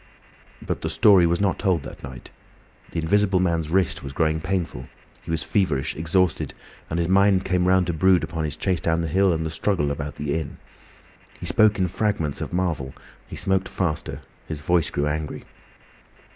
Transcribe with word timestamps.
But 0.65 0.81
the 0.81 0.89
story 0.89 1.27
was 1.27 1.39
not 1.39 1.59
told 1.59 1.83
that 1.83 2.01
night. 2.03 2.31
The 2.91 2.97
Invisible 3.03 3.39
Man's 3.39 3.69
wrist 3.69 4.01
was 4.01 4.13
growing 4.13 4.41
painful; 4.41 4.87
he 5.21 5.29
was 5.29 5.43
feverish, 5.43 5.95
exhausted, 5.95 6.55
and 6.89 6.97
his 6.97 7.07
mind 7.07 7.45
came 7.45 7.67
round 7.67 7.85
to 7.85 7.93
brood 7.93 8.23
upon 8.23 8.43
his 8.43 8.57
chase 8.57 8.79
down 8.79 9.01
the 9.01 9.07
hill 9.07 9.31
and 9.31 9.45
the 9.45 9.51
struggle 9.51 9.91
about 9.91 10.15
the 10.15 10.33
inn. 10.33 10.57
He 11.39 11.45
spoke 11.45 11.77
in 11.77 11.87
fragments 11.87 12.41
of 12.41 12.51
Marvel, 12.51 12.95
he 13.27 13.35
smoked 13.35 13.69
faster, 13.69 14.23
his 14.47 14.59
voice 14.61 14.89
grew 14.89 15.05
angry. 15.05 15.43